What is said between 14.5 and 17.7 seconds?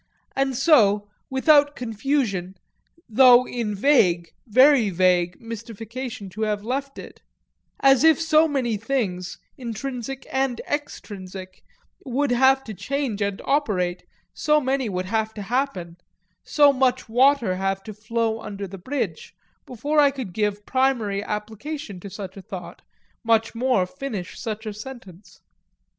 many would have to happen, so much water